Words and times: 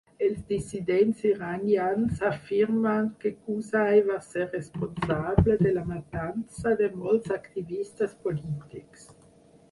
Els 0.25 0.37
dissidents 0.51 1.19
iranians 1.31 2.21
afirmen 2.29 3.09
que 3.23 3.31
Qusay 3.49 4.01
va 4.07 4.17
ser 4.27 4.45
responsable 4.53 5.57
de 5.65 5.73
la 5.75 5.83
matança 5.91 6.73
de 6.81 6.89
molts 7.03 7.35
activistes 7.37 8.17
polítics. 8.25 9.05